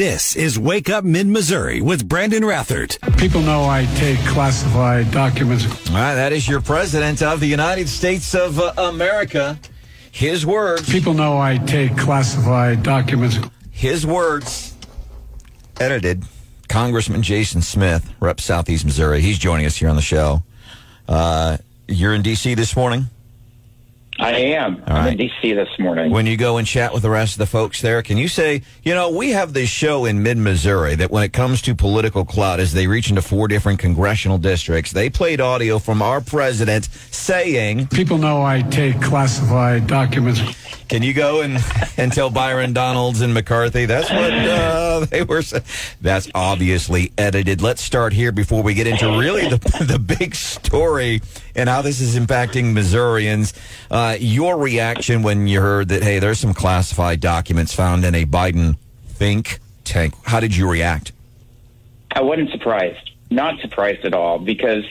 [0.00, 2.96] This is Wake Up Mid Missouri with Brandon Rathert.
[3.18, 5.66] People know I take classified documents.
[5.90, 9.58] All right, that is your president of the United States of uh, America.
[10.10, 10.88] His words.
[10.90, 13.40] People know I take classified documents.
[13.70, 14.74] His words.
[15.78, 16.24] Edited.
[16.70, 19.20] Congressman Jason Smith, Rep Southeast Missouri.
[19.20, 20.42] He's joining us here on the show.
[21.06, 21.58] Uh,
[21.88, 22.54] you're in D.C.
[22.54, 23.04] this morning?
[24.20, 24.76] I am.
[24.86, 25.12] All I'm right.
[25.12, 25.54] in D.C.
[25.54, 26.10] this morning.
[26.10, 28.62] When you go and chat with the rest of the folks there, can you say,
[28.82, 32.26] you know, we have this show in mid Missouri that when it comes to political
[32.26, 36.84] clout, as they reach into four different congressional districts, they played audio from our president
[37.10, 40.40] saying, People know I take classified documents.
[40.90, 41.56] Can you go and,
[41.96, 45.64] and tell Byron Donalds and McCarthy that's what uh, they were saying?
[46.00, 47.62] That's obviously edited.
[47.62, 51.22] Let's start here before we get into really the, the big story
[51.54, 53.52] and how this is impacting Missourians.
[53.90, 58.24] Uh, your reaction when you heard that, hey, there's some classified documents found in a
[58.24, 60.14] Biden think tank.
[60.24, 61.12] How did you react?
[62.12, 63.10] I wasn't surprised.
[63.30, 64.84] Not surprised at all because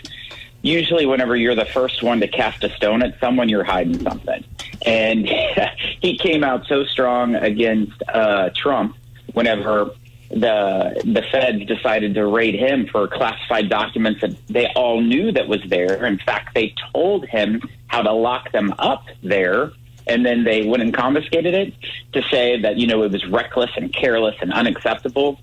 [0.61, 4.43] usually whenever you're the first one to cast a stone at someone, you're hiding something.
[4.85, 5.27] And
[6.01, 8.95] he came out so strong against uh, Trump
[9.33, 9.91] whenever
[10.29, 15.47] the the feds decided to raid him for classified documents that they all knew that
[15.47, 16.05] was there.
[16.05, 19.71] In fact, they told him how to lock them up there.
[20.07, 21.73] And then they went and confiscated it
[22.13, 25.39] to say that, you know, it was reckless and careless and unacceptable.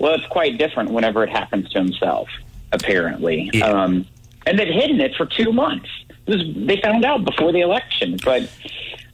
[0.00, 2.28] Well, it's quite different whenever it happens to himself,
[2.72, 3.50] apparently.
[3.52, 3.66] Yeah.
[3.66, 4.06] Um,
[4.44, 5.88] and they'd hidden it for two months.
[6.26, 8.50] Was, they found out before the election, but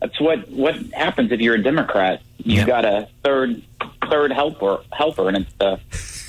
[0.04, 2.20] that's what what happens if you're a Democrat.
[2.38, 2.66] You Yeah.
[2.66, 3.62] got a third
[4.10, 5.80] third helper helper, and it's the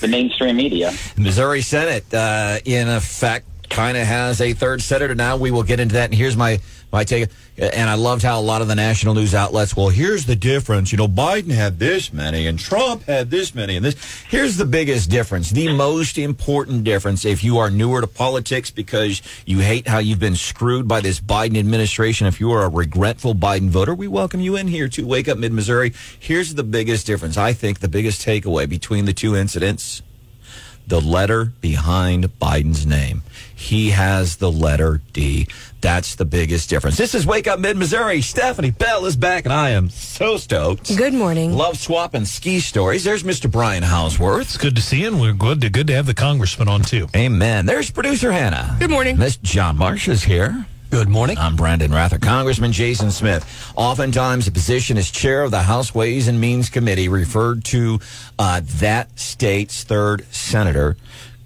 [0.01, 0.93] the mainstream media.
[1.17, 5.35] Missouri Senate, uh, in effect, kind of has a third senator now.
[5.37, 6.05] We will get into that.
[6.05, 6.59] And here's my
[6.91, 7.30] my take.
[7.58, 9.75] it, And I loved how a lot of the national news outlets.
[9.75, 10.92] Well, here's the difference.
[10.92, 13.95] You know, Biden had this many, and Trump had this many, and this.
[14.27, 15.50] Here's the biggest difference.
[15.50, 17.25] The most important difference.
[17.25, 21.19] If you are newer to politics because you hate how you've been screwed by this
[21.19, 25.05] Biden administration, if you are a regretful Biden voter, we welcome you in here to
[25.05, 25.93] Wake Up Mid Missouri.
[26.20, 27.38] Here's the biggest difference.
[27.38, 30.02] I think the biggest takeaway between the two incidents
[30.87, 33.23] the letter behind Biden's name.
[33.55, 35.47] He has the letter D.
[35.81, 36.97] That's the biggest difference.
[36.97, 38.21] This is Wake Up Mid Missouri.
[38.21, 40.95] Stephanie Bell is back, and I am so stoked.
[40.95, 41.53] Good morning.
[41.53, 43.03] Love swapping ski stories.
[43.03, 43.49] There's Mr.
[43.49, 44.41] Brian Hauswirth.
[44.41, 46.81] It's good to see you, and we're good to, good to have the congressman on,
[46.81, 47.07] too.
[47.15, 47.65] Amen.
[47.65, 48.75] There's producer Hannah.
[48.79, 49.17] Good morning.
[49.17, 50.65] Miss John Marsh is here.
[50.91, 51.37] Good morning.
[51.37, 52.21] I'm Brandon Rathert.
[52.21, 53.73] Congressman Jason Smith.
[53.75, 57.99] Oftentimes, the position as chair of the House Ways and Means Committee referred to
[58.39, 60.95] uh, that state's third senator.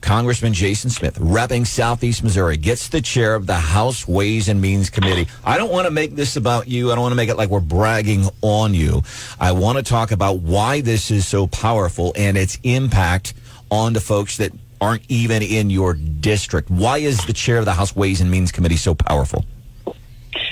[0.02, 4.90] Congressman Jason Smith, repping Southeast Missouri, gets the chair of the House Ways and Means
[4.90, 5.28] Committee.
[5.44, 6.92] I don't want to make this about you.
[6.92, 9.04] I don't want to make it like we're bragging on you.
[9.40, 13.34] I want to talk about why this is so powerful and its impact
[13.72, 14.52] on the folks that
[14.82, 16.70] aren't even in your district.
[16.70, 19.46] Why is the chair of the House Ways and Means Committee so powerful?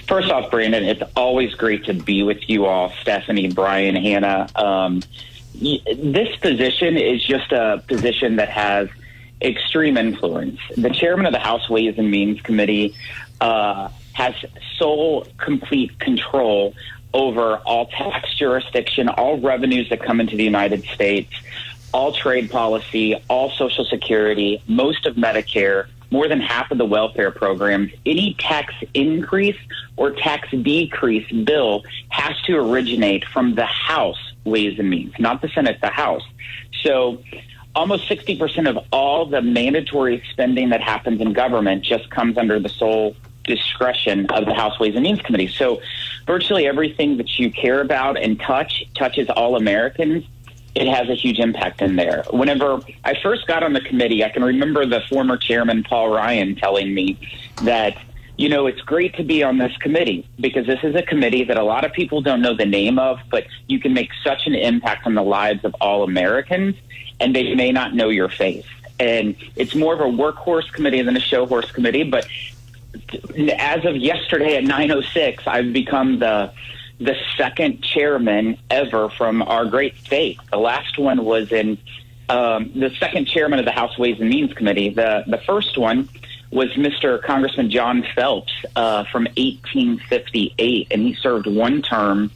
[0.07, 4.47] First off, Brandon, it's always great to be with you all, Stephanie, Brian, Hannah.
[4.55, 5.01] Um,
[5.53, 8.89] this position is just a position that has
[9.41, 10.59] extreme influence.
[10.75, 12.95] The chairman of the House Ways and Means Committee
[13.41, 14.33] uh, has
[14.77, 16.73] sole, complete control
[17.13, 21.31] over all tax jurisdiction, all revenues that come into the United States,
[21.93, 27.31] all trade policy, all Social Security, most of Medicare, more than half of the welfare
[27.31, 27.91] programs.
[28.05, 29.57] Any tax increase
[29.97, 35.49] or tax decrease bill has to originate from the House Ways and Means, not the
[35.49, 36.23] Senate, the House.
[36.83, 37.21] So
[37.75, 42.69] almost 60% of all the mandatory spending that happens in government just comes under the
[42.69, 45.47] sole discretion of the House Ways and Means Committee.
[45.47, 45.81] So
[46.25, 50.25] virtually everything that you care about and touch touches all Americans.
[50.77, 52.23] It has a huge impact in there.
[52.29, 56.55] Whenever I first got on the committee, I can remember the former chairman, Paul Ryan,
[56.55, 57.17] telling me
[57.63, 57.97] that,
[58.38, 61.57] you know, it's great to be on this committee because this is a committee that
[61.57, 64.53] a lot of people don't know the name of, but you can make such an
[64.53, 66.75] impact on the lives of all Americans,
[67.19, 68.67] and they may not know your face.
[68.99, 72.28] And it's more of a workhorse committee than a show horse committee, but
[73.57, 76.52] as of yesterday at 9:06, I've become the
[76.99, 80.40] the second chairman ever from our great state.
[80.52, 81.78] The last one was in
[82.29, 84.90] um, the second chairman of the House Ways and Means Committee.
[84.90, 86.09] The the first one
[86.52, 87.22] was Mr.
[87.22, 92.32] Congressman John Phelps uh, from 1858, and he served one term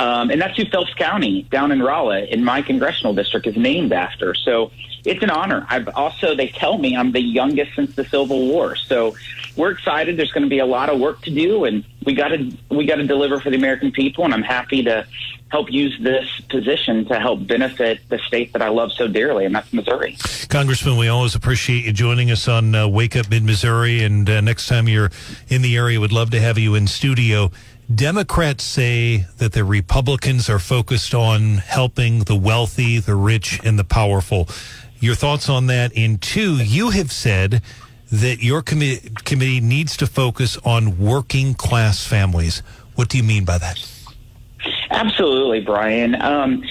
[0.00, 3.92] Um, and that's who Phelps County down in Rolla in my congressional district is named
[3.92, 4.34] after.
[4.34, 4.72] So
[5.04, 5.66] it's an honor.
[5.68, 8.76] I've also, they tell me I'm the youngest since the Civil War.
[8.76, 9.16] So
[9.56, 10.16] we're excited.
[10.16, 12.86] There's going to be a lot of work to do and we got to, we
[12.86, 14.24] got to deliver for the American people.
[14.24, 15.06] And I'm happy to
[15.52, 19.54] help use this position to help benefit the state that I love so dearly, and
[19.54, 20.16] that's Missouri.
[20.48, 24.02] Congressman, we always appreciate you joining us on uh, Wake Up Mid Missouri.
[24.02, 25.10] And uh, next time you're
[25.48, 27.50] in the area, would love to have you in studio.
[27.94, 33.84] Democrats say that the Republicans are focused on helping the wealthy, the rich, and the
[33.84, 34.48] powerful.
[35.02, 35.90] Your thoughts on that?
[35.96, 37.60] And two, you have said
[38.12, 42.62] that your commi- committee needs to focus on working class families.
[42.94, 43.91] What do you mean by that?
[44.92, 46.20] Absolutely, Brian.
[46.20, 46.62] Um,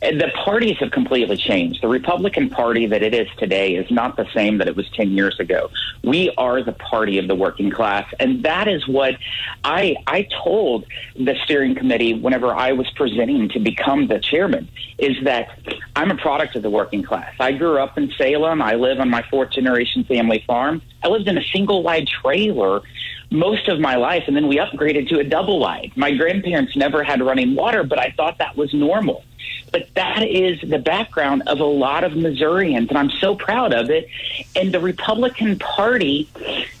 [0.00, 1.82] the parties have completely changed.
[1.82, 5.10] The Republican Party that it is today is not the same that it was 10
[5.10, 5.70] years ago.
[6.04, 8.06] We are the party of the working class.
[8.20, 9.16] And that is what
[9.64, 10.86] I, I told
[11.16, 14.68] the steering committee whenever I was presenting to become the chairman
[14.98, 15.58] is that
[15.96, 17.34] I'm a product of the working class.
[17.40, 18.62] I grew up in Salem.
[18.62, 20.80] I live on my fourth generation family farm.
[21.02, 22.82] I lived in a single wide trailer
[23.30, 25.92] most of my life, and then we upgraded to a double wide.
[25.96, 29.24] My grandparents never had running water, but I thought that was normal.
[29.72, 33.90] But that is the background of a lot of Missourians, and I'm so proud of
[33.90, 34.08] it.
[34.54, 36.28] And the Republican Party,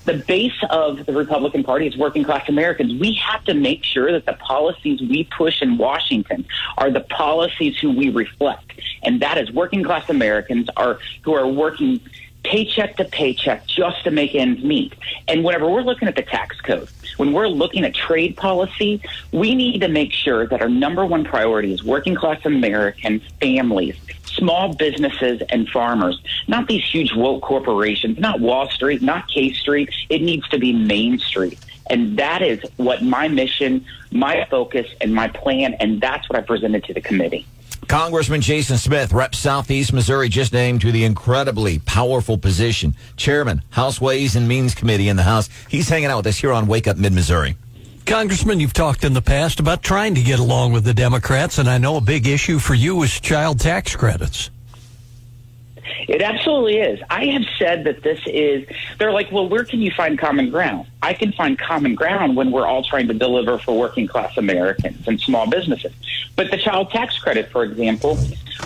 [0.04, 2.98] the base of the Republican Party is working class Americans.
[3.00, 6.46] We have to make sure that the policies we push in Washington
[6.78, 11.48] are the policies who we reflect, and that is working class Americans are who are
[11.48, 12.00] working
[12.44, 14.92] paycheck to paycheck just to make ends meet.
[15.26, 19.02] And whenever we're looking at the tax code, when we're looking at trade policy,
[19.32, 23.96] we need to make sure that our number one priority is working class American families,
[24.24, 29.90] small businesses, and farmers, not these huge woke corporations, not Wall Street, not K Street.
[30.08, 31.58] It needs to be Main Street.
[31.88, 36.42] And that is what my mission, my focus, and my plan, and that's what I
[36.42, 37.46] presented to the committee.
[37.88, 44.00] Congressman Jason Smith, Rep Southeast Missouri, just named to the incredibly powerful position, Chairman, House
[44.00, 45.48] Ways and Means Committee in the House.
[45.68, 47.56] He's hanging out with us here on Wake Up Mid Missouri.
[48.06, 51.68] Congressman, you've talked in the past about trying to get along with the Democrats, and
[51.68, 54.50] I know a big issue for you is child tax credits.
[56.08, 57.00] It absolutely is.
[57.10, 58.66] I have said that this is,
[58.98, 60.86] they're like, well, where can you find common ground?
[61.02, 65.06] I can find common ground when we're all trying to deliver for working class Americans
[65.06, 65.92] and small businesses.
[66.36, 68.18] But the child tax credit, for example,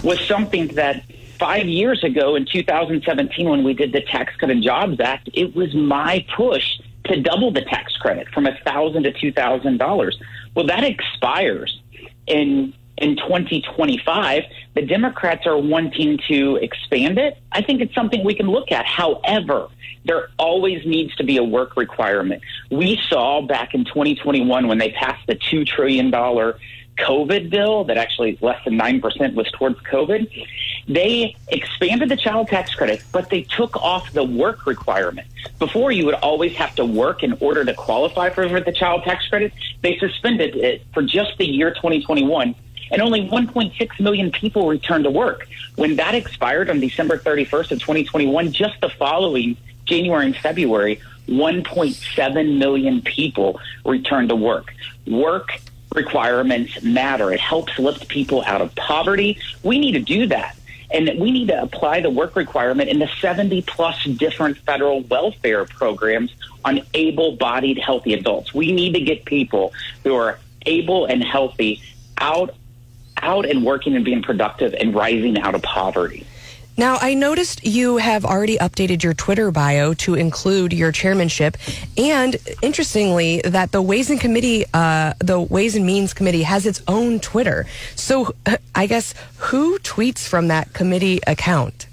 [0.03, 1.05] was something that
[1.39, 5.55] five years ago in 2017, when we did the Tax Cut and Jobs Act, it
[5.55, 10.21] was my push to double the tax credit from a thousand to two thousand dollars.
[10.55, 11.81] Well, that expires
[12.27, 14.45] in in 2025.
[14.75, 17.39] The Democrats are wanting to expand it.
[17.53, 18.87] I think it's something we can look at.
[18.87, 19.69] However,
[20.05, 22.43] there always needs to be a work requirement.
[22.71, 26.11] We saw back in 2021 when they passed the $2 trillion
[26.99, 30.47] COVID bill that actually less than 9% was towards COVID.
[30.89, 35.29] They expanded the child tax credit, but they took off the work requirement.
[35.59, 39.29] Before, you would always have to work in order to qualify for the child tax
[39.29, 39.53] credit.
[39.83, 42.55] They suspended it for just the year 2021
[42.91, 45.49] and only 1.6 million people returned to work.
[45.77, 52.59] When that expired on December 31st of 2021, just the following January and February, 1.7
[52.59, 54.75] million people returned to work.
[55.07, 55.61] Work
[55.95, 57.33] requirements matter.
[57.33, 59.39] It helps lift people out of poverty.
[59.63, 60.57] We need to do that.
[60.91, 65.67] And we need to apply the work requirement in the 70 plus different federal welfare
[65.67, 66.35] programs
[66.65, 68.55] on able bodied, healthy adults.
[68.55, 71.83] We need to get people who are able and healthy
[72.19, 72.55] out
[73.23, 76.27] out and working and being productive and rising out of poverty.
[76.79, 81.57] Now, I noticed you have already updated your Twitter bio to include your chairmanship,
[81.97, 86.81] and interestingly, that the Ways and Committee, uh, the Ways and Means Committee, has its
[86.87, 87.67] own Twitter.
[87.97, 88.33] So,
[88.77, 91.89] I guess who tweets from that committee account?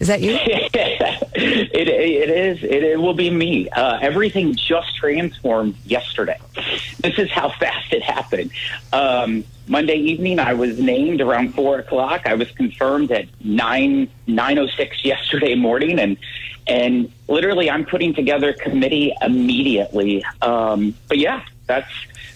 [0.00, 0.32] Is that you?
[1.48, 2.62] it, it is.
[2.62, 3.68] It, it will be me.
[3.70, 6.38] Uh, everything just transformed yesterday.
[7.00, 8.50] This is how fast it happened.
[8.92, 12.26] Um, Monday evening, I was named around four o'clock.
[12.26, 16.16] I was confirmed at nine nine oh six yesterday morning, and
[16.66, 20.24] and literally, I'm putting together committee immediately.
[20.42, 21.90] Um, but yeah, that's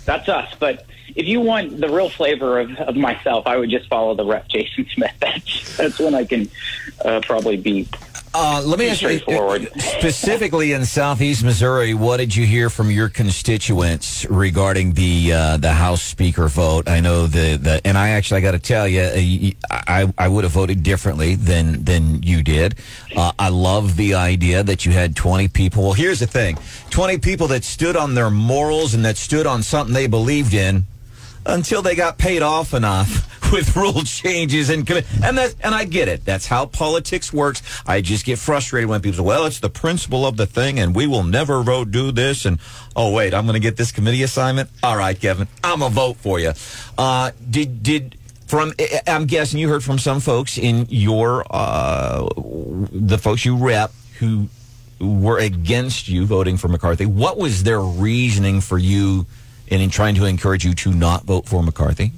[0.04, 0.54] that's us.
[0.58, 4.24] But if you want the real flavor of, of myself, I would just follow the
[4.24, 5.14] rep Jason Smith.
[5.20, 6.48] That's that's when I can
[7.04, 7.88] uh, probably be
[8.34, 9.18] uh, let me ask you
[9.78, 11.94] specifically in Southeast Missouri.
[11.94, 16.88] What did you hear from your constituents regarding the uh, the House Speaker vote?
[16.88, 20.28] I know the, the and I actually I got to tell you, uh, I I
[20.28, 22.76] would have voted differently than than you did.
[23.14, 25.84] Uh, I love the idea that you had twenty people.
[25.84, 26.58] Well, here's the thing:
[26.90, 30.86] twenty people that stood on their morals and that stood on something they believed in
[31.46, 36.08] until they got paid off enough with rule changes and and that and I get
[36.08, 36.24] it.
[36.24, 37.62] That's how politics works.
[37.86, 40.94] I just get frustrated when people say, "Well, it's the principle of the thing, and
[40.94, 42.58] we will never vote do this." And
[42.96, 44.70] oh wait, I'm going to get this committee assignment.
[44.82, 46.52] All right, Kevin, I'm gonna vote for you.
[46.96, 48.72] Uh, did did from
[49.06, 54.48] I'm guessing you heard from some folks in your uh, the folks you rep who
[55.00, 57.06] were against you voting for McCarthy.
[57.06, 59.26] What was their reasoning for you
[59.72, 62.12] in, in trying to encourage you to not vote for McCarthy?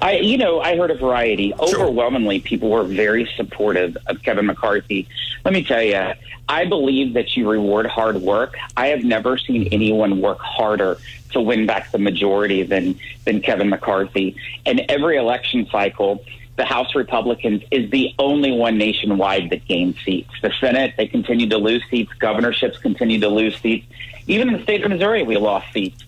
[0.00, 1.54] I, you know, I heard a variety.
[1.54, 5.06] Overwhelmingly, people were very supportive of Kevin McCarthy.
[5.44, 6.12] Let me tell you,
[6.48, 8.56] I believe that you reward hard work.
[8.76, 10.98] I have never seen anyone work harder
[11.32, 14.36] to win back the majority than than Kevin McCarthy.
[14.66, 16.24] And every election cycle,
[16.56, 20.30] the House Republicans is the only one nationwide that gains seats.
[20.42, 22.12] The Senate, they continue to lose seats.
[22.18, 23.86] Governorships continue to lose seats.
[24.26, 26.02] Even in the state of Missouri, we lost seats,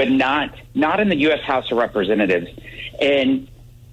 [0.00, 1.42] but not not in the U.S.
[1.42, 2.48] House of Representatives.
[3.02, 3.46] And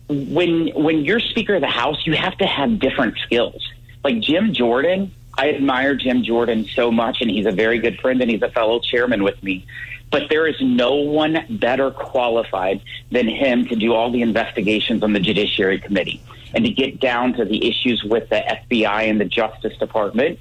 [0.07, 3.61] when when you're Speaker of the House, you have to have different skills.
[4.05, 8.21] Like Jim Jordan, I admire Jim Jordan so much, and he's a very good friend,
[8.21, 9.67] and he's a fellow chairman with me.
[10.09, 12.79] But there is no one better qualified
[13.11, 16.21] than him to do all the investigations on the Judiciary Committee
[16.53, 20.39] and to get down to the issues with the FBI and the Justice Department.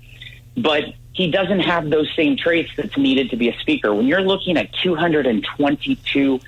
[0.57, 0.85] But
[1.17, 3.95] he doesn't have those same traits that's needed to be a speaker.
[3.95, 6.41] When you're looking at 222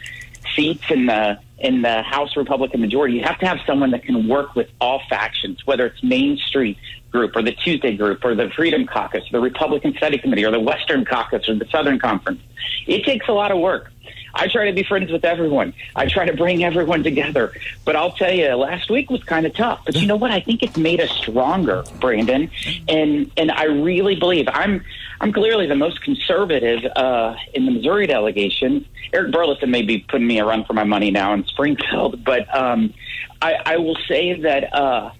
[0.54, 4.28] seats in the in the House Republican majority, you have to have someone that can
[4.28, 6.76] work with all factions, whether it's Main Street
[7.10, 10.60] Group or the Tuesday Group or the Freedom Caucus, the Republican Study Committee or the
[10.60, 12.40] Western Caucus or the Southern Conference.
[12.86, 13.90] It takes a lot of work.
[14.38, 15.74] I try to be friends with everyone.
[15.96, 17.52] I try to bring everyone together.
[17.84, 19.82] But I'll tell you, last week was kind of tough.
[19.84, 20.30] But you know what?
[20.30, 22.50] I think it's made us stronger, Brandon.
[22.88, 24.84] And and I really believe I'm
[25.20, 28.86] I'm clearly the most conservative uh, in the Missouri delegation.
[29.12, 32.54] Eric Burlison may be putting me a run for my money now in Springfield, but
[32.56, 32.94] um,
[33.42, 34.72] I, I will say that.
[34.72, 35.10] Uh,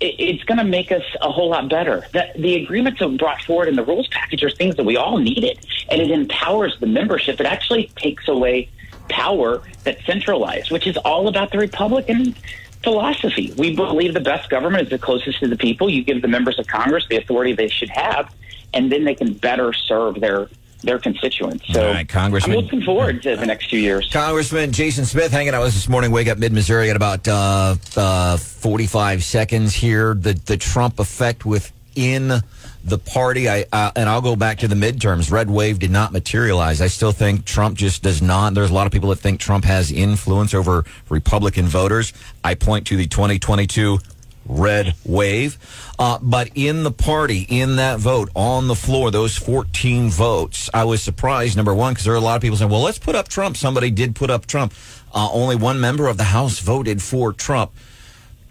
[0.00, 2.04] it's going to make us a whole lot better.
[2.12, 5.18] The, the agreements that brought forward in the rules package are things that we all
[5.18, 7.40] needed, and it empowers the membership.
[7.40, 8.68] It actually takes away
[9.08, 12.34] power that's centralized, which is all about the Republican
[12.82, 13.52] philosophy.
[13.56, 15.88] We believe the best government is the closest to the people.
[15.88, 18.32] You give the members of Congress the authority they should have,
[18.72, 20.48] and then they can better serve their
[20.84, 21.64] their constituents.
[21.72, 22.56] So right, Congressman.
[22.56, 24.10] I'm looking forward to the next few years.
[24.12, 26.10] Congressman Jason Smith hanging out with us this morning.
[26.10, 30.14] Wake up mid Missouri at about uh, uh, 45 seconds here.
[30.14, 32.42] The the Trump effect within
[32.84, 33.48] the party.
[33.48, 35.30] I uh, and I'll go back to the midterms.
[35.30, 36.80] Red wave did not materialize.
[36.80, 38.54] I still think Trump just does not.
[38.54, 42.12] There's a lot of people that think Trump has influence over Republican voters.
[42.42, 43.98] I point to the 2022
[44.46, 45.58] red wave.
[45.98, 50.84] Uh, but in the party, in that vote, on the floor, those 14 votes, I
[50.84, 53.14] was surprised, number one, because there are a lot of people saying, well, let's put
[53.14, 53.56] up Trump.
[53.56, 54.74] Somebody did put up Trump.
[55.14, 57.72] Uh, only one member of the House voted for Trump.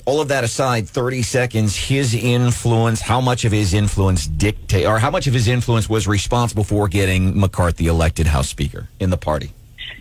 [0.05, 4.99] All of that aside, 30 seconds, his influence, how much of his influence dictate, or
[4.99, 9.17] how much of his influence was responsible for getting McCarthy elected House Speaker in the
[9.17, 9.53] party?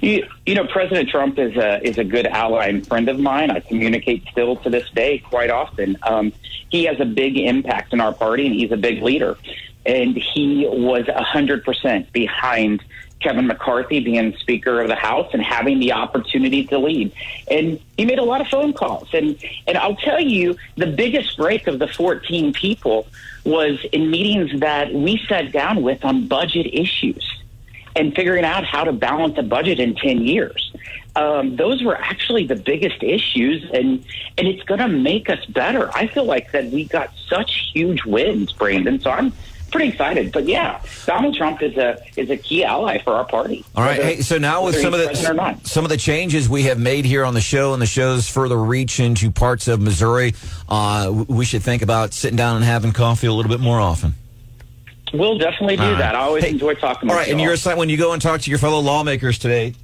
[0.03, 3.53] You, you know, President Trump is a is a good ally and friend of mine.
[3.53, 5.97] I communicate still to this day quite often.
[6.03, 6.33] Um,
[6.71, 9.39] he has a big impact in our party, and he's a big leader.
[9.87, 12.83] And he was hundred percent behind
[13.21, 17.13] Kevin McCarthy being Speaker of the House and having the opportunity to lead.
[17.49, 19.09] And he made a lot of phone calls.
[19.15, 23.07] And and I'll tell you, the biggest break of the fourteen people
[23.45, 27.42] was in meetings that we sat down with on budget issues
[27.97, 30.73] and figuring out how to balance a budget in 10 years.
[31.15, 34.03] Um, those were actually the biggest issues, and
[34.39, 35.91] and it's going to make us better.
[35.95, 38.99] I feel like that we got such huge wins, Brandon.
[38.99, 39.31] So I'm
[39.71, 40.33] pretty excited.
[40.33, 43.63] But yeah, Donald Trump is a is a key ally for our party.
[43.77, 43.99] All right.
[43.99, 46.49] Whether- Hey, so now with some of he's president or the some of the changes
[46.49, 49.83] we have made here on the show and the show's further reach into parts of
[49.83, 50.33] Missouri,
[50.71, 54.15] uh, we should think about sitting down and having coffee a little bit more often.
[55.13, 55.99] We'll definitely do All right.
[55.99, 56.15] that.
[56.15, 57.09] I always Hey, enjoy talking.
[57.11, 59.39] All with right, and your assignment when you go and talk to your fellow lawmakers
[59.39, 59.75] today,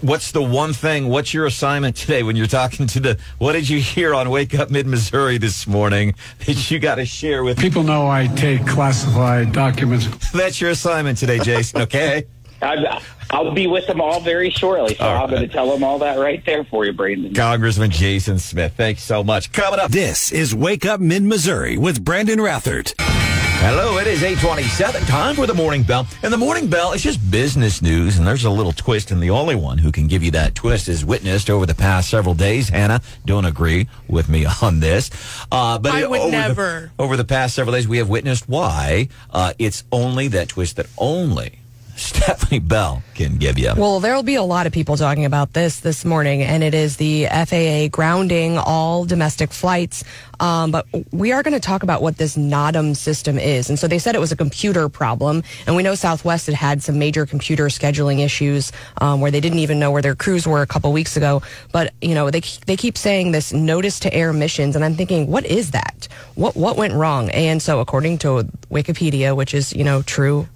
[0.00, 1.08] what's the one thing?
[1.08, 3.18] What's your assignment today when you're talking to the?
[3.38, 6.14] What did you hear on Wake Up Mid Missouri this morning
[6.46, 7.58] that you got to share with?
[7.58, 10.06] People know I take classified documents.
[10.32, 11.82] That's your assignment today, Jason.
[11.82, 12.24] Okay.
[12.62, 15.84] I, I'll be with them all very shortly, so All I'm going to tell them
[15.84, 17.34] all that right there for you, Brandon.
[17.34, 19.52] Congressman Jason Smith, thanks so much.
[19.52, 19.90] Coming up.
[19.90, 22.94] This is Wake Up Mid Missouri with Brandon Rathert.
[23.58, 25.02] Hello, it is 827.
[25.06, 26.06] Time for the Morning Bell.
[26.22, 29.30] And the Morning Bell is just business news, and there's a little twist, and the
[29.30, 32.68] only one who can give you that twist is witnessed over the past several days.
[32.68, 35.10] Hannah, don't agree with me on this.
[35.50, 36.92] Uh, but I it- would over the- never.
[36.98, 40.86] over the past several days, we have witnessed why uh, it's only that twist that
[40.98, 41.58] only
[41.98, 43.72] Stephanie Bell can give you.
[43.74, 46.98] Well, there'll be a lot of people talking about this this morning, and it is
[46.98, 50.04] the FAA grounding all domestic flights.
[50.38, 53.70] Um, but we are going to talk about what this NOTAM system is.
[53.70, 56.82] And so they said it was a computer problem, and we know Southwest had had
[56.82, 60.60] some major computer scheduling issues um, where they didn't even know where their crews were
[60.60, 61.40] a couple weeks ago.
[61.72, 65.28] But you know, they they keep saying this notice to air missions, and I'm thinking,
[65.28, 66.08] what is that?
[66.34, 67.30] What what went wrong?
[67.30, 70.46] And so, according to Wikipedia, which is you know true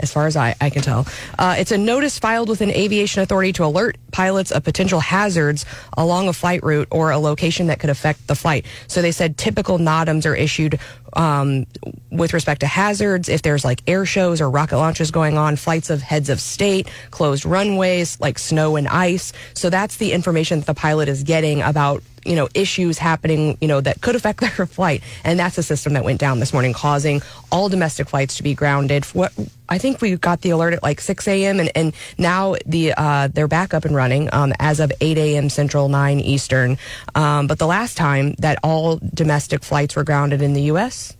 [0.00, 1.06] as far as I, I can tell.
[1.38, 5.64] Uh, it's a notice filed with an aviation authority to alert pilots of potential hazards
[5.96, 8.66] along a flight route or a location that could affect the flight.
[8.88, 10.78] So they said typical NOTAMs are issued
[11.14, 11.66] um,
[12.10, 15.90] with respect to hazards, if there's like air shows or rocket launches going on, flights
[15.90, 19.32] of heads of state, closed runways, like snow and ice.
[19.54, 23.68] So that's the information that the pilot is getting about you know issues happening you
[23.68, 25.02] know that could affect their flight.
[25.24, 28.54] And that's the system that went down this morning causing all domestic flights to be
[28.54, 29.04] grounded.
[29.06, 29.32] What
[29.68, 33.28] i think we got the alert at like 6 a.m and, and now the uh,
[33.28, 36.78] they're back up and running um, as of 8 a.m central 9 eastern.
[37.14, 41.16] Um, but the last time that all domestic flights were grounded in the us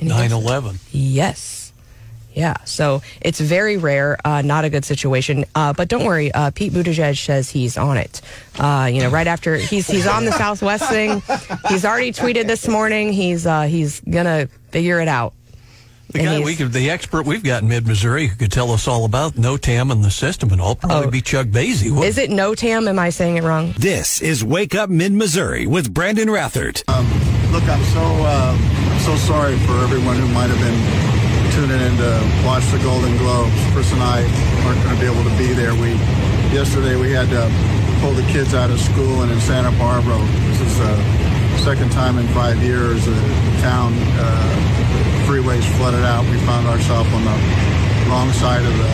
[0.00, 0.78] 9 11.
[0.92, 1.69] Yes.
[2.32, 5.44] Yeah, so it's very rare, uh, not a good situation.
[5.54, 8.20] Uh, but don't worry, uh, Pete Buttigieg says he's on it.
[8.58, 11.22] Uh, you know, right after he's he's on the Southwest thing.
[11.68, 13.12] He's already tweeted this morning.
[13.12, 15.34] He's uh, he's gonna figure it out.
[16.12, 18.70] The And guy we could, the expert we've got in mid Missouri who could tell
[18.72, 21.10] us all about NOTAM and the system and all probably Oh.
[21.10, 21.84] be Chuck Basie.
[21.90, 22.88] wouldn't Is it no Tam?
[22.88, 23.74] Am I saying it wrong?
[23.78, 26.82] This is Wake Up Mid Missouri with Brandon Rathert.
[27.52, 31.19] Look, I'm so uh, I'm so sorry for everyone who might have been
[31.60, 33.52] tuning in to watch the Golden Globes.
[33.76, 34.24] Chris and I
[34.64, 35.74] aren't going to be able to be there.
[35.76, 35.92] We
[36.56, 37.44] yesterday we had to
[38.00, 40.16] pull the kids out of school, and in Santa Barbara,
[40.48, 40.96] this is the
[41.60, 43.12] second time in five years the
[43.60, 46.24] town uh, freeways flooded out.
[46.32, 47.36] We found ourselves on the
[48.08, 48.90] wrong side of the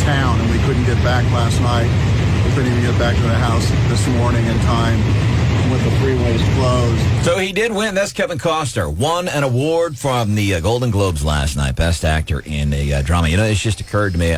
[0.00, 1.90] town, and we couldn't get back last night.
[2.48, 5.29] We couldn't even get back to the house this morning in time
[5.68, 7.24] with the freeways closed.
[7.24, 7.94] So he did win.
[7.94, 8.94] That's Kevin Costner.
[8.94, 13.02] Won an award from the uh, Golden Globes last night, Best Actor in a uh,
[13.02, 13.28] Drama.
[13.28, 14.36] You know, it's just occurred to me.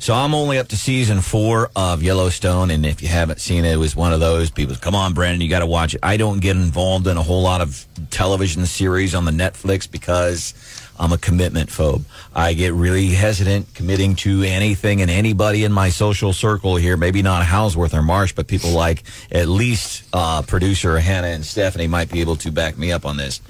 [0.00, 3.72] So I'm only up to season four of Yellowstone, and if you haven't seen it,
[3.72, 4.76] it was one of those people.
[4.76, 6.00] Come on, Brandon, you got to watch it.
[6.04, 10.54] I don't get involved in a whole lot of television series on the Netflix because
[10.98, 12.02] I'm a commitment phobe.
[12.34, 16.96] I get really hesitant committing to anything and anybody in my social circle here.
[16.96, 21.86] Maybe not Hauswirth or Marsh, but people like at least uh, producer Hannah and Stephanie
[21.86, 23.40] might be able to back me up on this.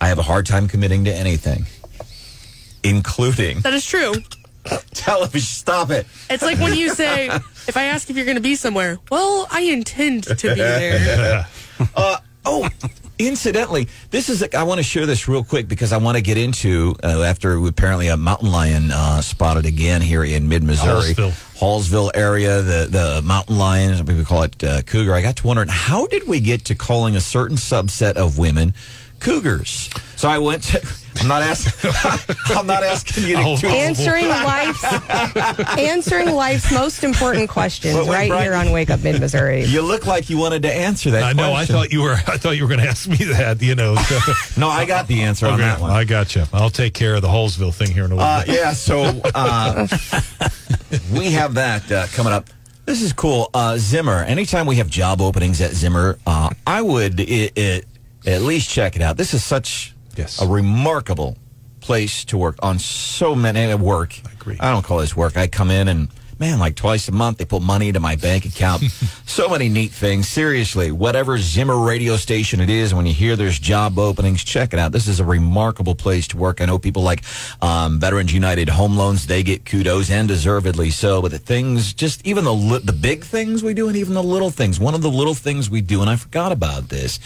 [0.00, 1.66] I have a hard time committing to anything,
[2.82, 4.14] including That is true.
[4.94, 5.46] television.
[5.46, 6.06] Stop it.
[6.30, 7.26] It's like when you say,
[7.68, 11.46] if I ask if you're going to be somewhere, well, I intend to be there.
[12.46, 12.68] Oh,
[13.18, 16.36] incidentally, this is I want to share this real quick because I want to get
[16.36, 21.58] into uh, after apparently a mountain lion uh, spotted again here in mid Missouri, Hallsville.
[21.58, 22.62] Hallsville area.
[22.62, 25.14] The the mountain lion, some people call it uh, cougar.
[25.14, 28.74] I got to wondering how did we get to calling a certain subset of women
[29.24, 29.90] cougars?
[30.16, 30.80] So I went to.
[31.20, 31.90] I'm not asking.
[32.56, 33.42] I'm not asking you to.
[33.42, 34.84] Oh, to Answering life's
[35.78, 38.42] answering life's most important questions Wait, wait, right Brian.
[38.42, 39.64] here on Wake Up Mid Missouri.
[39.64, 41.22] you look like you wanted to answer that.
[41.22, 41.52] I know.
[41.52, 42.14] I thought you were.
[42.14, 43.62] I thought you were going to ask me that.
[43.62, 43.94] You know.
[43.96, 44.18] So.
[44.60, 45.90] No, I got the answer on that one.
[45.90, 46.44] I got you.
[46.52, 48.54] I'll take care of the Hallsville thing here in a little Uh, bit.
[48.54, 49.02] yeah, so
[49.34, 49.86] uh,
[51.12, 52.48] we have that uh, coming up.
[52.86, 53.50] This is cool.
[53.54, 57.82] Uh, Zimmer, anytime we have job openings at Zimmer, uh, I would i i
[58.26, 59.16] at least check it out.
[59.16, 60.40] This is such Yes.
[60.40, 61.36] a remarkable
[61.80, 64.14] place to work on so many uh, work.
[64.26, 64.56] I agree.
[64.60, 65.36] I don't call this work.
[65.36, 66.08] I come in and
[66.44, 68.82] man, like twice a month, they put money into my bank account.
[69.26, 70.28] so many neat things.
[70.28, 74.78] Seriously, whatever Zimmer radio station it is, when you hear there's job openings, check it
[74.78, 74.92] out.
[74.92, 76.60] This is a remarkable place to work.
[76.60, 77.24] I know people like
[77.62, 81.22] um, Veterans United Home Loans; they get kudos and deservedly so.
[81.22, 84.22] But the things, just even the li- the big things we do, and even the
[84.22, 84.78] little things.
[84.78, 87.18] One of the little things we do, and I forgot about this.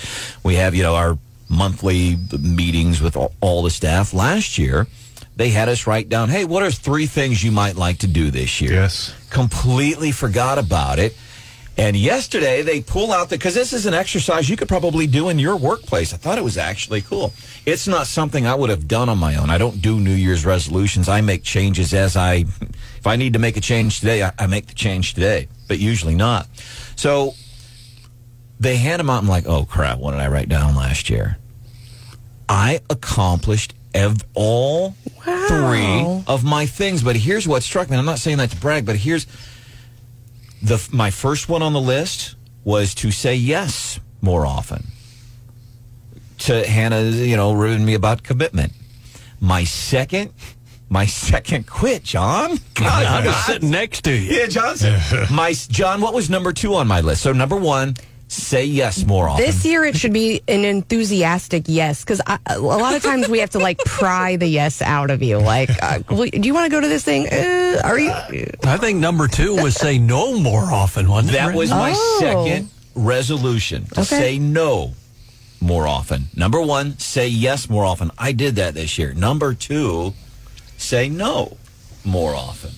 [0.44, 1.18] We have you know our
[1.50, 4.14] monthly meetings with all, all the staff.
[4.14, 4.86] Last year,
[5.38, 8.32] they had us write down, hey, what are three things you might like to do
[8.32, 8.72] this year?
[8.72, 9.14] Yes.
[9.30, 11.16] Completely forgot about it.
[11.76, 15.28] And yesterday they pull out the because this is an exercise you could probably do
[15.28, 16.12] in your workplace.
[16.12, 17.32] I thought it was actually cool.
[17.64, 19.48] It's not something I would have done on my own.
[19.48, 21.08] I don't do New Year's resolutions.
[21.08, 22.44] I make changes as I,
[22.98, 25.78] if I need to make a change today, I, I make the change today, but
[25.78, 26.48] usually not.
[26.96, 27.34] So
[28.58, 29.22] they hand them out.
[29.22, 31.38] I'm like, oh crap, what did I write down last year?
[32.48, 37.02] I accomplished ev- all three of my things.
[37.02, 37.96] But here's what struck me.
[37.96, 39.26] I'm not saying that to brag, but here's
[40.62, 44.88] the my first one on the list was to say yes more often.
[46.40, 48.72] To Hannah, you know, ribbing me about commitment.
[49.40, 50.32] My second
[50.90, 52.58] my second quit, John.
[52.74, 53.44] God, I'm God.
[53.44, 54.38] sitting next to you.
[54.40, 54.98] Yeah, Johnson.
[55.30, 57.22] my John, what was number two on my list?
[57.22, 57.94] So number one,
[58.28, 59.44] say yes more often.
[59.44, 63.50] This year, it should be an enthusiastic yes, because a lot of times we have
[63.50, 65.38] to like pry the yes out of you.
[65.38, 67.26] Like, uh, well, do you want to go to this thing?
[67.26, 68.10] Uh, are you?
[68.64, 71.38] I think number two was say no more often, wasn't it?
[71.38, 72.18] that was my Oh.
[72.20, 74.04] second resolution to Okay.
[74.04, 74.92] say no
[75.60, 76.28] more often.
[76.36, 78.10] Number one, say yes more often.
[78.18, 79.14] I did that this year.
[79.14, 80.14] Number two,
[80.76, 81.56] say no
[82.04, 82.70] more often.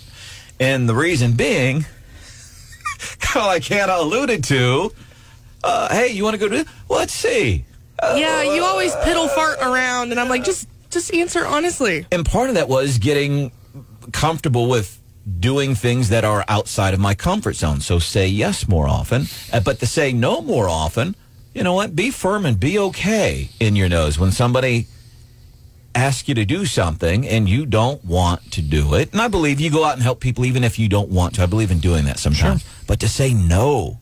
[0.61, 1.85] And the reason being,
[3.21, 4.93] kind of like Hannah alluded to,
[5.63, 6.69] uh, hey, you want to go to?
[6.89, 7.65] Let's see.
[8.03, 12.07] Yeah, you always piddle fart around, and I'm like, just just answer honestly.
[12.11, 13.53] And part of that was getting
[14.13, 14.99] comfortable with
[15.39, 17.81] doing things that are outside of my comfort zone.
[17.81, 21.15] So say yes more often, uh, but to say no more often,
[21.55, 21.95] you know what?
[21.95, 24.87] Be firm and be okay in your nose when somebody
[25.95, 29.13] asks you to do something and you don't want to do it.
[29.13, 31.43] And I believe you go out and help people even if you don't want to.
[31.43, 32.65] I believe in doing that sometimes.
[32.87, 34.00] But to say no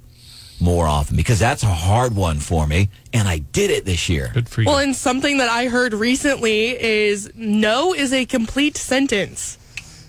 [0.60, 4.30] more often because that's a hard one for me and I did it this year.
[4.34, 4.66] Good for you.
[4.68, 9.56] Well, and something that I heard recently is no is a complete sentence.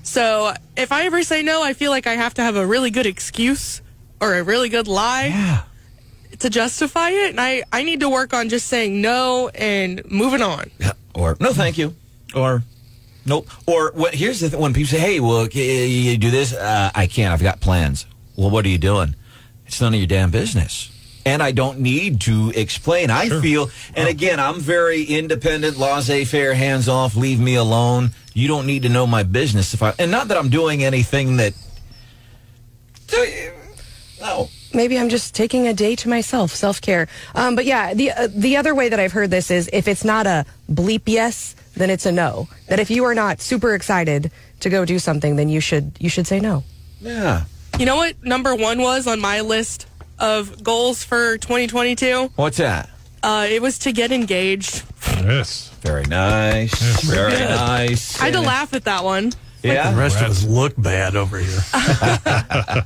[0.04, 2.90] So if I ever say no, I feel like I have to have a really
[2.90, 3.82] good excuse
[4.20, 5.62] or a really good lie Yeah.
[6.40, 7.30] to justify it.
[7.32, 10.72] And I, I need to work on just saying no and moving on.
[10.80, 10.94] Yeah.
[11.14, 11.96] Or no, thank you.
[12.34, 12.64] Or
[13.26, 13.48] nope.
[13.68, 14.16] Or what?
[14.16, 17.34] Here's the th- when people say, "Hey, well, you do this." Uh, I can't.
[17.34, 18.06] I've got plans.
[18.36, 19.16] Well, what are you doing?
[19.70, 20.90] It's none of your damn business.
[21.28, 23.12] And I don't need to explain.
[23.12, 28.10] I feel, and again, I'm very independent, laissez-faire, hands off, leave me alone.
[28.34, 31.38] You don't need to know my business if I, and not that I'm doing anything
[31.38, 31.54] that.
[34.20, 34.50] No.
[34.74, 37.08] Maybe I'm just taking a day to myself, self care.
[37.36, 40.04] Um, but yeah, the uh, the other way that I've heard this is if it's
[40.04, 42.48] not a bleep yes, then it's a no.
[42.70, 46.10] That if you are not super excited to go do something, then you should you
[46.10, 46.64] should say no.
[47.02, 47.46] Yeah.
[47.80, 49.88] You know what number one was on my list
[50.20, 52.30] of goals for 2022?
[52.36, 52.90] What's that?
[53.24, 54.84] Uh, it was to get engaged.
[55.06, 55.70] yes.
[55.80, 56.78] Very nice.
[57.04, 57.50] Very good.
[57.50, 58.20] nice.
[58.20, 59.32] I had to laugh at that one.
[59.64, 59.92] Yeah.
[59.92, 61.62] The rest of us look bad over here.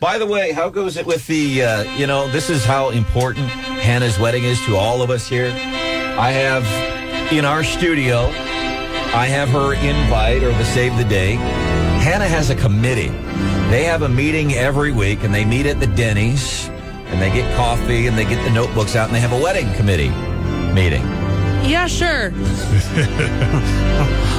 [0.00, 3.48] By the way, how goes it with the, uh, you know, this is how important
[3.48, 5.46] Hannah's wedding is to all of us here.
[6.18, 11.36] I have in our studio, I have her invite or the save the day.
[12.06, 13.08] Hannah has a committee.
[13.68, 17.52] They have a meeting every week and they meet at the Denny's and they get
[17.56, 20.10] coffee and they get the notebooks out and they have a wedding committee
[20.72, 21.02] meeting.
[21.68, 22.32] Yeah, sure.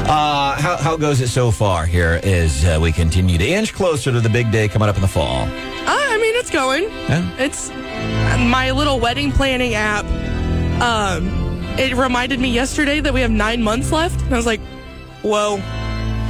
[0.08, 4.10] Uh, how, how goes it so far here as uh, we continue to inch closer
[4.10, 5.42] to the big day coming up in the fall?
[5.42, 5.50] Uh,
[5.86, 6.84] I mean, it's going.
[6.84, 7.30] Yeah.
[7.38, 10.06] It's my little wedding planning app.
[10.82, 11.28] Um,
[11.78, 14.62] it reminded me yesterday that we have nine months left, and I was like,
[15.24, 15.62] "Whoa!"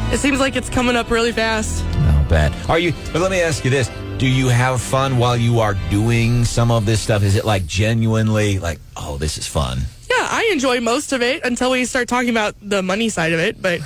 [0.10, 1.84] It seems like it's coming up really fast.
[1.96, 2.70] Not bad.
[2.70, 2.94] Are you?
[3.12, 6.72] But let me ask you this: Do you have fun while you are doing some
[6.72, 7.24] of this stuff?
[7.24, 9.80] Is it like genuinely like, oh, this is fun?
[10.10, 13.40] Yeah, I enjoy most of it until we start talking about the money side of
[13.40, 13.62] it.
[13.62, 13.82] But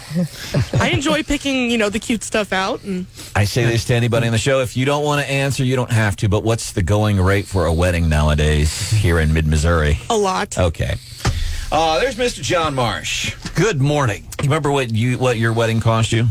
[0.80, 2.84] I enjoy picking, you know, the cute stuff out.
[2.84, 5.64] And I say this to anybody on the show: if you don't want to answer,
[5.64, 6.30] you don't have to.
[6.30, 9.98] But what's the going rate for a wedding nowadays here in mid Missouri?
[10.10, 10.58] a lot.
[10.58, 10.96] Okay.
[11.72, 12.42] Uh, there's Mr.
[12.42, 13.34] John Marsh.
[13.56, 14.24] Good morning.
[14.42, 16.28] You remember what you what your wedding cost you?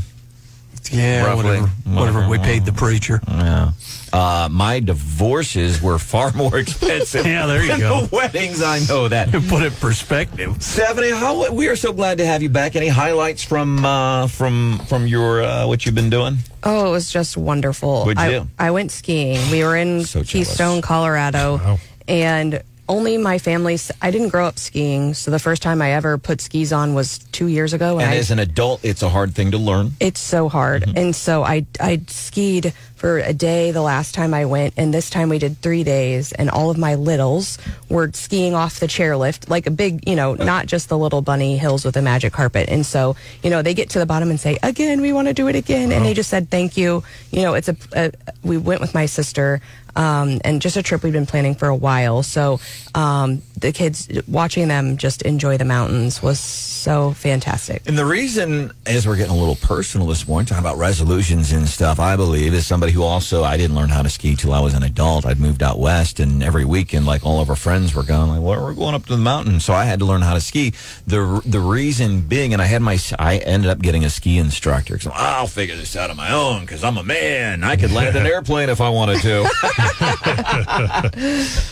[0.92, 1.60] Yeah, Roughly.
[1.60, 3.20] whatever, whatever we paid the preacher.
[3.28, 3.70] Yeah.
[4.12, 7.24] Uh, my divorces were far more expensive.
[7.24, 8.00] Yeah, there you than go.
[8.06, 9.30] The weddings, I know that.
[9.30, 10.60] To put it in perspective.
[10.62, 12.74] Stephanie, how we are so glad to have you back.
[12.76, 16.38] Any highlights from uh, from from your uh, what you've been doing?
[16.64, 18.00] Oh, it was just wonderful.
[18.04, 18.48] What'd you I, do?
[18.58, 19.50] I went skiing.
[19.50, 20.22] We were in So.
[20.24, 21.78] Keystone, Colorado, Wow.
[22.08, 23.78] and only my family.
[24.02, 27.18] I didn't grow up skiing, so the first time I ever put skis on was
[27.32, 27.98] two years ago.
[28.00, 29.92] And I, as an adult, it's a hard thing to learn.
[30.00, 30.98] it's so hard, Mm-hmm.
[30.98, 35.08] and so I I skied for a day the last time I went, and this
[35.08, 37.56] time we did three days, and all of my littles
[37.88, 41.56] were skiing off the chairlift, like a big, you know, not just the little bunny
[41.56, 42.68] hills with a magic carpet.
[42.68, 45.34] And so, you know, they get to the bottom and say, "Again, we want to
[45.34, 48.58] do it again," and they just said, "Thank you." You know, it's a, a we
[48.58, 49.62] went with my sister.
[49.96, 52.22] Um, and just a trip we've been planning for a while.
[52.22, 52.60] So
[52.94, 57.82] um, the kids watching them just enjoy the mountains was so fantastic.
[57.86, 61.68] And the reason, as we're getting a little personal this morning, talking about resolutions and
[61.68, 64.60] stuff, I believe, is somebody who also, I didn't learn how to ski till I
[64.60, 65.26] was an adult.
[65.26, 68.40] I'd moved out west, and every weekend, like all of our friends were going, like,
[68.40, 69.60] well, we're going up to the mountain.
[69.60, 70.72] So I had to learn how to ski.
[71.06, 74.94] The the reason being, and I had my, I ended up getting a ski instructor
[74.94, 77.64] because I'll figure this out on my own because I'm a man.
[77.64, 79.48] I could land an airplane if I wanted to.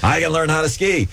[0.03, 1.09] I can learn how to ski.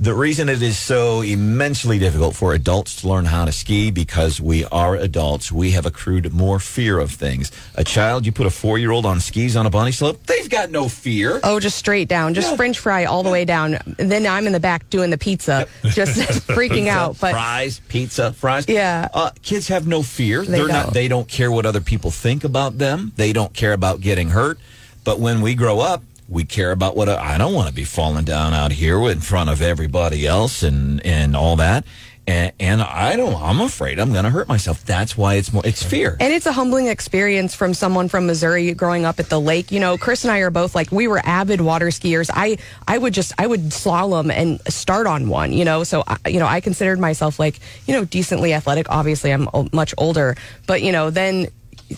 [0.00, 4.40] The reason it is so immensely difficult for adults to learn how to ski because
[4.40, 5.50] we are adults.
[5.50, 7.50] We have accrued more fear of things.
[7.74, 10.48] A child, you put a four year old on skis on a bunny slope, they've
[10.48, 11.40] got no fear.
[11.42, 13.76] Oh, just straight down, just French fry all the way down.
[13.96, 17.18] Then I'm in the back doing the pizza, just freaking out.
[17.18, 18.68] But fries, pizza, fries.
[18.68, 19.08] Yeah.
[19.12, 20.44] Uh, kids have no fear.
[20.44, 20.84] They They're not.
[20.84, 20.94] don't.
[20.94, 23.10] They don't care what other people think about them.
[23.16, 24.60] They don't care about getting hurt.
[25.02, 28.24] But when we grow up, we care about what I don't want to be falling
[28.24, 31.84] down out here in front of everybody else and and all that.
[32.26, 33.40] And, and I don't.
[33.42, 34.84] I'm afraid I'm going to hurt myself.
[34.84, 35.62] That's why it's more.
[35.64, 36.14] It's fear.
[36.20, 39.72] And it's a humbling experience from someone from Missouri growing up at the lake.
[39.72, 42.28] You know, Chris and I are both like we were avid water skiers.
[42.30, 45.54] I I would just I would slalom and start on one.
[45.54, 48.90] You know, so I, you know I considered myself like you know decently athletic.
[48.90, 50.36] Obviously, I'm uh, much older,
[50.66, 51.46] but you know then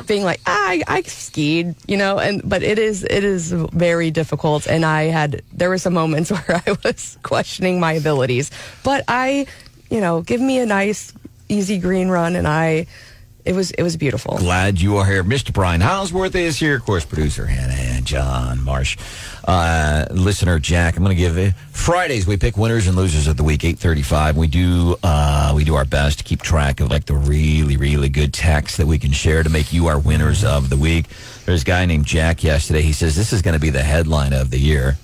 [0.07, 1.75] being like ah, I I skied.
[1.87, 4.67] You know, and but it is it is very difficult.
[4.67, 8.51] And I had there were some moments where I was questioning my abilities,
[8.83, 9.47] but I
[9.91, 11.13] you know give me a nice
[11.49, 12.87] easy green run and I.
[13.45, 14.37] It was it was beautiful.
[14.37, 15.25] Glad you are here.
[15.25, 15.53] Mr.
[15.53, 16.77] Brian Hauswirth is here.
[16.77, 18.99] Of course, producer Hannah and John Marsh.
[19.47, 22.27] Uh, listener Jack, I'm going to give it Fridays.
[22.27, 23.63] We pick winners and losers of the week.
[23.63, 24.37] 8:35.
[24.37, 28.09] We do uh, we do our best to keep track of like the really really
[28.09, 31.07] good texts that we can share to make you our winners of the week.
[31.47, 32.83] There's a guy named Jack yesterday.
[32.83, 34.99] He says this is going to be the headline of the year.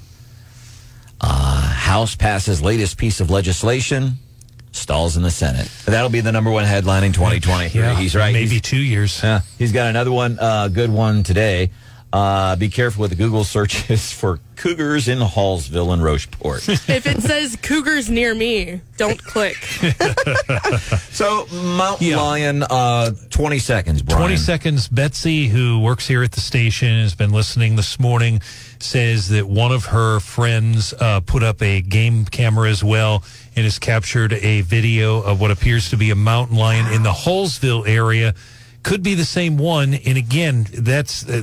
[1.21, 4.19] Uh, House passes latest piece of legislation.
[4.77, 5.69] Stalls in the Senate.
[5.87, 7.81] That'll be the number one headline in 2023.
[7.81, 8.33] Yeah, He's right.
[8.33, 9.21] Maybe He's- two years.
[9.23, 11.71] yeah, he's got another one, uh, good one today.
[12.17, 16.67] Uh, be careful with the Google searches for cougars in Hallsville and Rocheport.
[16.89, 19.57] If it says cougars near me, don't click.
[21.11, 22.17] so, Mountain Yeah.
[22.17, 24.21] Lion, uh, 20 seconds, Brian.
[24.23, 24.89] 20 seconds.
[24.89, 28.41] Betsy, who works here at the station, has been listening this morning,
[28.79, 33.25] says that one of her friends uh, put up a game camera as well
[33.57, 37.13] and has captured a video of what appears to be a mountain lion in the
[37.13, 38.35] Hallsville area.
[38.87, 39.95] Could be the same one.
[39.95, 41.43] And again, that's, uh,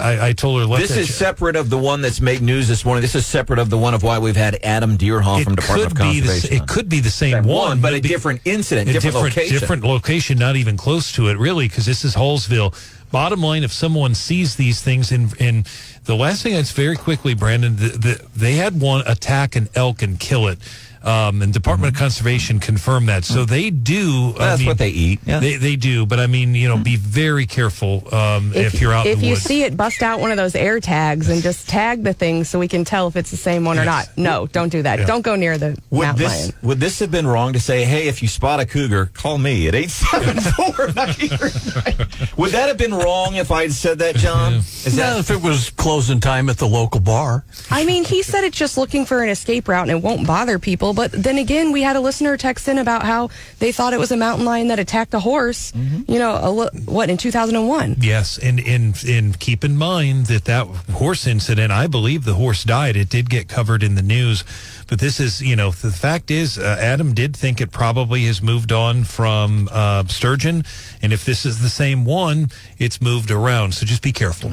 [0.00, 3.02] I, I told her, This is separate of the one that's made news this morning.
[3.02, 5.98] This is separate of the one of why we've had Adam Deerhall from Department of
[5.98, 9.16] be the, it could be the same, Same one, but a different incident, a different
[9.16, 9.58] location.
[9.58, 12.72] different location, not even close to it, really, because this is Hallsville.
[13.10, 15.64] Bottom line, if someone sees these things, in in
[16.04, 20.02] the last thing that's very quickly, Brandon, the, the, they had one attack an elk
[20.02, 20.58] and kill it.
[21.04, 24.10] Um, and Department of Conservation confirmed that, so they do.
[24.10, 24.38] Mm-hmm.
[24.38, 25.20] That's what they eat.
[25.26, 25.38] Yeah.
[25.40, 29.06] They they do, but I mean, you know, be very careful um, if, you're out
[29.06, 29.42] if in the you woods.
[29.42, 32.58] see it, bust out one of those air tags and just tag the thing so
[32.58, 34.08] we can tell if it's the same one or not.
[34.16, 35.00] No, don't do that.
[35.00, 35.06] Yeah.
[35.06, 36.54] Don't go near the Would mountain this lion.
[36.62, 39.68] would this have been wrong to say, hey, if you spot a cougar, call me
[39.68, 40.86] at eight seven four
[42.36, 44.54] Would that have been wrong if I'd said that, John?
[44.54, 47.44] Is Not that if it was closing time at the local bar.
[47.70, 50.58] I mean, he said it's just looking for an escape route and it won't bother
[50.58, 50.93] people.
[50.94, 54.12] But then again, we had a listener text in about how they thought it was
[54.12, 55.72] a mountain lion that attacked a horse.
[55.72, 56.10] Mm-hmm.
[56.10, 57.96] You know, a, what in 2001?
[58.00, 62.64] Yes, and and and keep in mind that that horse incident, I believe the horse
[62.64, 62.96] died.
[62.96, 64.44] It did get covered in the news,
[64.88, 68.42] but this is, you know, the fact is, uh, Adam did think it probably has
[68.42, 70.64] moved on from uh, Sturgeon,
[71.02, 73.74] and if this is the same one, it's moved around.
[73.74, 74.52] So just be careful.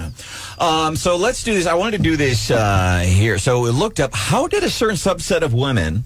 [0.60, 1.66] Um, so let's do this.
[1.68, 3.38] I wanted to do this uh, here.
[3.38, 6.06] So we looked up how did a certain subset of women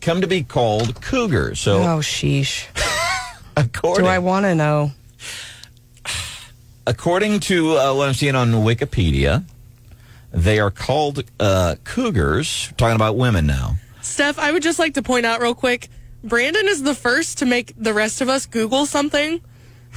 [0.00, 1.60] come to be called cougars?
[1.60, 2.66] So Oh, sheesh.
[3.56, 4.92] according, Do I want to know?
[6.86, 9.44] according to uh, what I'm seeing on Wikipedia,
[10.32, 12.72] they are called uh, cougars.
[12.76, 13.76] Talking about women now.
[14.02, 15.88] Steph, I would just like to point out real quick
[16.22, 19.40] Brandon is the first to make the rest of us Google something.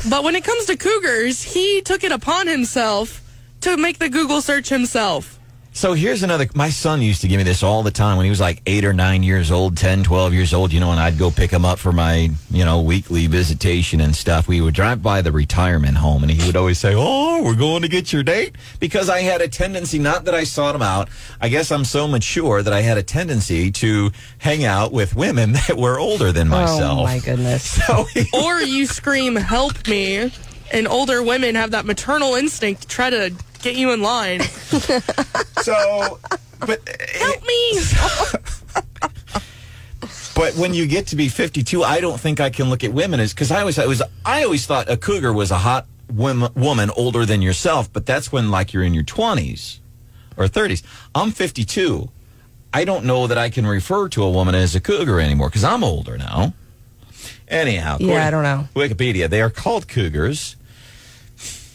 [0.09, 3.21] But when it comes to cougars, he took it upon himself
[3.61, 5.32] to make the Google search himself.
[5.75, 6.47] So here's another.
[6.53, 8.85] My son used to give me this all the time when he was like eight
[8.85, 11.65] or nine years old, 10, 12 years old, you know, and I'd go pick him
[11.65, 14.47] up for my, you know, weekly visitation and stuff.
[14.47, 17.81] We would drive by the retirement home and he would always say, Oh, we're going
[17.81, 18.55] to get your date.
[18.79, 21.09] Because I had a tendency, not that I sought him out,
[21.41, 25.53] I guess I'm so mature that I had a tendency to hang out with women
[25.67, 26.99] that were older than oh, myself.
[26.99, 27.63] Oh, my goodness.
[27.83, 30.31] So he- Or you scream, help me,
[30.71, 34.41] and older women have that maternal instinct to try to get you in line.
[35.61, 36.19] so,
[36.59, 36.81] but
[37.15, 37.79] Help me!
[40.35, 43.19] But when you get to be 52, I don't think I can look at women
[43.19, 46.51] as because I always I was I always thought a cougar was a hot wom-
[46.55, 49.79] woman older than yourself, but that's when like you're in your 20s
[50.35, 50.81] or 30s.
[51.13, 52.09] I'm 52.
[52.73, 55.63] I don't know that I can refer to a woman as a cougar anymore because
[55.63, 56.53] I'm older now.
[57.47, 58.67] Anyhow, Yeah, I don't know.
[58.75, 60.55] Wikipedia, they are called cougars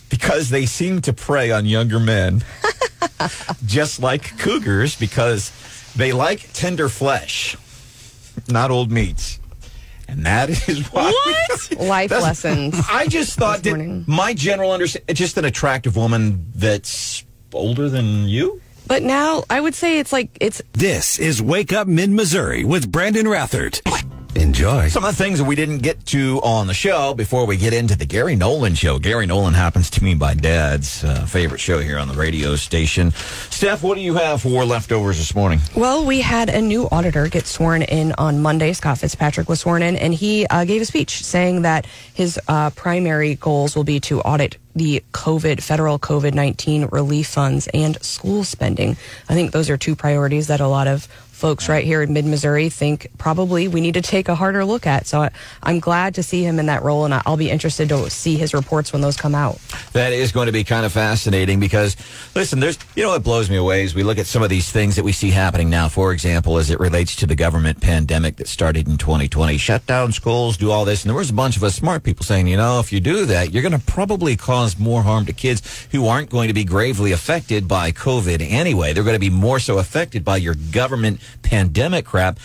[0.09, 2.43] because they seem to prey on younger men,
[3.67, 5.53] just like cougars because
[5.97, 7.57] they like tender flesh.
[8.49, 9.39] not old meats.
[10.09, 11.11] And that is why.
[11.11, 11.77] What?
[11.81, 12.75] Life lessons.
[12.91, 18.61] I just thought that my general understanding, just an attractive woman that's older than you.
[18.87, 22.91] But now I would say it's like it's This is Wake Up Mid Missouri with
[22.91, 23.83] Brandon Rathert.
[24.39, 24.87] Enjoy.
[24.89, 27.73] Some of the things that we didn't get to on the show before we get
[27.73, 29.01] into the Gary Nolan show.
[29.01, 33.11] Gary Nolan happens to be my dad's uh, favorite show here on the radio station.
[33.51, 35.59] Steph, what do you have for leftovers this morning?
[35.75, 38.73] Well, we had a new auditor get sworn in on Monday.
[38.75, 42.71] Scott Fitzpatrick was sworn in, and he uh, gave a speech saying that his uh,
[42.71, 48.45] primary goals will be to audit the COVID, federal COVID 19 relief funds and school
[48.45, 48.97] spending.
[49.29, 52.27] I think those are two priorities that a lot of folks right here in mid
[52.27, 55.07] Missouri think probably we need to take a harder look at.
[55.07, 55.31] So I,
[55.63, 58.53] I'm glad to see him in that role, and I'll be interested to see his
[58.53, 59.59] reports when those come out.
[59.93, 61.97] That is going to be kind of fascinating because,
[62.35, 64.71] listen, there's, you know, what blows me away is we look at some of these
[64.71, 65.89] things that we see happening now.
[65.89, 70.11] For example, as it relates to the government pandemic that started in 2020, shut down
[70.11, 71.05] schools, do all this.
[71.05, 73.25] And there was a bunch of us smart people saying, you know, if you do
[73.27, 76.65] that, you're going to probably cause more harm to kids who aren't going to be
[76.65, 78.93] gravely affected by COVID anyway.
[78.93, 82.39] They're going to be more so affected by your government pandemic crap.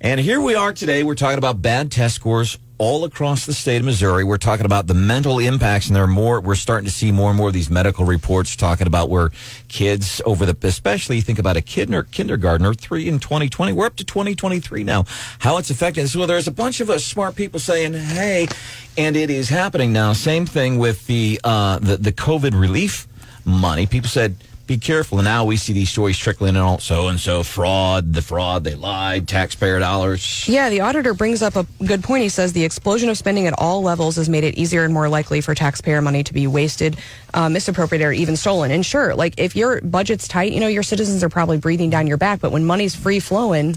[0.00, 1.02] And here we are today.
[1.02, 4.24] We're talking about bad test scores all across the state of Missouri.
[4.24, 6.40] We're talking about the mental impacts, and there are more.
[6.40, 9.30] We're starting to see more and more of these medical reports talking about where
[9.68, 13.74] kids over the, especially think about a kinder, kindergartner, three in 2020.
[13.74, 15.04] We're up to 2023 now.
[15.40, 16.06] How it's affecting.
[16.06, 18.48] So there's a bunch of us smart people saying, "Hey,"
[18.96, 20.14] and it is happening now.
[20.14, 23.06] Same thing with the uh, the the COVID relief
[23.44, 23.86] money.
[23.86, 24.36] People said
[24.70, 25.18] be careful.
[25.18, 26.78] And now we see these stories trickling in.
[26.78, 30.46] So and so fraud, the fraud, they lied, taxpayer dollars.
[30.46, 32.22] Yeah, the auditor brings up a good point.
[32.22, 35.08] He says the explosion of spending at all levels has made it easier and more
[35.08, 36.96] likely for taxpayer money to be wasted,
[37.34, 38.70] uh, misappropriated, or even stolen.
[38.70, 42.06] And sure, like if your budget's tight, you know, your citizens are probably breathing down
[42.06, 42.40] your back.
[42.40, 43.76] But when money's free flowing,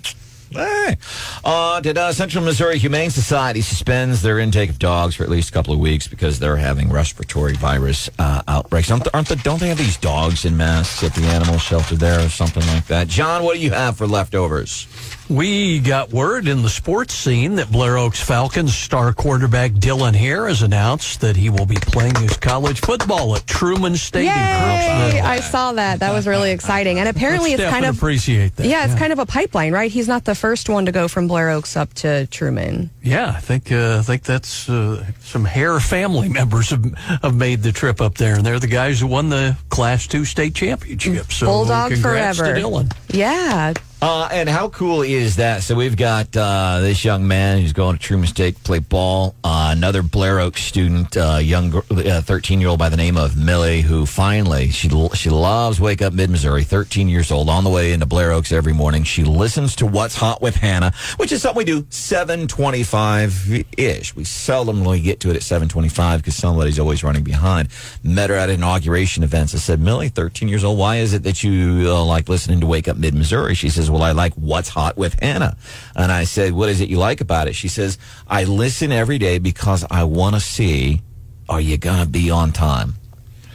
[0.53, 0.97] Hey.
[1.43, 5.49] Uh, did uh, Central Missouri Humane Society suspends their intake of dogs for at least
[5.49, 8.91] a couple of weeks because they're having respiratory virus uh, outbreaks?
[8.91, 12.29] Aren't, aren't don't they have these dogs in masks at the animal shelter there or
[12.29, 13.07] something like that?
[13.07, 14.87] John, what do you have for leftovers?
[15.29, 20.47] We got word in the sports scene that Blair Oaks Falcons star quarterback Dylan Hare
[20.47, 24.25] has announced that he will be playing his college football at Truman State.
[24.25, 25.21] yay!
[25.21, 26.01] I saw that.
[26.01, 26.99] That was really exciting.
[26.99, 28.67] And apparently, Let's it's kind of appreciate that.
[28.67, 29.89] yeah, it's kind of a pipeline, right?
[29.89, 32.89] He's not the first one to go from Blair Oaks up to Truman.
[33.01, 36.86] Yeah, I think uh, I think that's uh, some Hare family members have,
[37.21, 40.25] have made the trip up there, and they're the guys who won the Class Two
[40.25, 41.31] state championship.
[41.31, 42.55] So Bulldog congrats forever.
[42.55, 42.93] to Dylan.
[43.09, 45.63] Yeah, Uh, and how cool is that?
[45.63, 49.33] So we've got uh, this young man who's going to Truman State play ball.
[49.45, 53.79] Uh, another Blair Oaks student, uh, young thirteen year old by the name of Millie,
[53.79, 56.65] who finally she she loves Wake Up Mid Missouri.
[56.65, 59.05] Thirteen years old, on the way into Blair Oaks every morning.
[59.05, 63.33] She listens to What's Hot with Hannah, which is something we do seven twenty five
[63.77, 64.13] ish.
[64.17, 67.69] We seldomly get to it at seven twenty five because somebody's always running behind.
[68.03, 69.55] Met her at inauguration events.
[69.55, 70.77] I said, Millie, thirteen years old.
[70.77, 73.55] Why is it that you uh, like listening to Wake Up Mid Missouri?
[73.55, 75.56] She says, Well, I like What's Hot with Hannah.
[75.95, 77.53] And I said, What is it you like about it?
[77.53, 81.01] She says, I listen every day because I want to see,
[81.47, 82.95] are you going to be on time?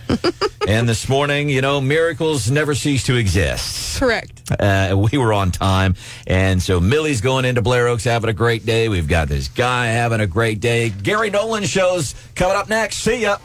[0.68, 3.98] and this morning, you know, miracles never cease to exist.
[3.98, 4.50] Correct.
[4.58, 5.96] Uh, we were on time.
[6.26, 8.88] And so Millie's going into Blair Oaks having a great day.
[8.88, 10.90] We've got this guy having a great day.
[10.90, 12.98] Gary Nolan shows coming up next.
[12.98, 13.38] See ya.